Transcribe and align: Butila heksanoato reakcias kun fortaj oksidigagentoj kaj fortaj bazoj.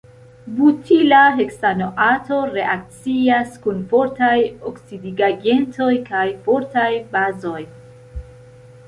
Butila 0.59 1.17
heksanoato 1.39 2.39
reakcias 2.53 3.59
kun 3.65 3.83
fortaj 3.91 4.33
oksidigagentoj 4.71 5.91
kaj 6.09 6.25
fortaj 6.49 6.89
bazoj. 7.13 7.61